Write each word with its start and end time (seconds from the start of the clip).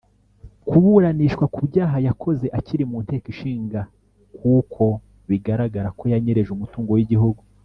kuburanishwa 0.67 1.45
ku 1.53 1.61
byaha 1.69 1.97
yakoze 2.07 2.45
akiri 2.57 2.83
mu 2.91 2.97
nteko 3.05 3.15
Inteko 3.27 3.33
Ishinga 3.33 3.81
kuko 4.37 4.83
bigaragara 5.29 5.87
ko 5.97 6.03
yanyereje 6.13 6.51
umutungo 6.53 6.91
w’igihugu. 6.95 7.41